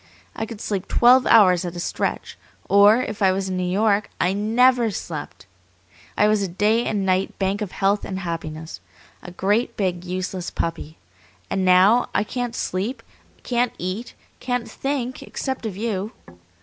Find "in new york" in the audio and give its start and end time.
3.49-4.09